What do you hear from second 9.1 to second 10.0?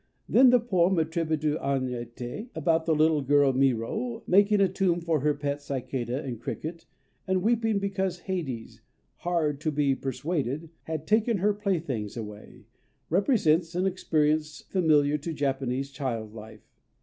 "hard to be